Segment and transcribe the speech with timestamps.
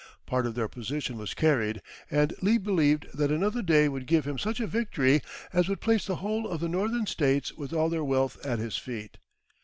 [0.25, 4.39] Part of their position was carried, and Lee believed that another day would give him
[4.39, 5.21] such a victory
[5.53, 8.77] as would place the whole of the Northern States with all their wealth at his
[8.79, 9.19] feet.